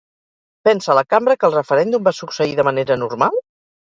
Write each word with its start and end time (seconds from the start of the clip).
Pensa 0.67 0.95
la 0.99 1.03
cambra 1.15 1.35
que 1.43 1.47
el 1.49 1.53
referèndum 1.57 2.07
va 2.09 2.15
succeir 2.21 2.57
de 2.61 2.65
manera 2.69 3.01
normal? 3.05 3.37